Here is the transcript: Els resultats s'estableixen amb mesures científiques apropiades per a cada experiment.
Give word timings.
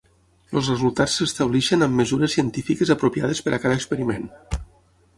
Els 0.59 0.69
resultats 0.71 1.17
s'estableixen 1.19 1.87
amb 1.87 2.01
mesures 2.03 2.39
científiques 2.39 2.95
apropiades 2.99 3.47
per 3.49 3.57
a 3.59 3.63
cada 3.67 3.81
experiment. 3.83 4.31